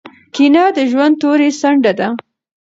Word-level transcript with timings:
کینه 0.33 0.63
د 0.77 0.79
ژوند 0.91 1.13
توري 1.21 1.49
څنډه 1.59 1.91
ده. 1.99 2.07